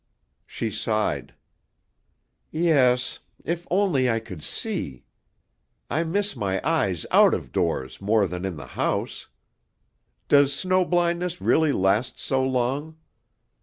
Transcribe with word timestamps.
She 0.47 0.71
sighed. 0.71 1.35
"Yes 2.49 3.19
if 3.45 3.67
only 3.69 4.09
I 4.09 4.19
could 4.19 4.41
see. 4.41 5.03
I 5.91 6.03
miss 6.03 6.35
my 6.35 6.59
eyes 6.67 7.05
out 7.11 7.35
of 7.35 7.51
doors 7.51 8.01
more 8.01 8.25
than 8.25 8.43
in 8.43 8.57
the 8.57 8.65
house. 8.73 9.27
Does 10.27 10.55
snow 10.55 10.85
blindness 10.85 11.39
really 11.39 11.71
last 11.71 12.19
so 12.19 12.43
long? 12.43 12.97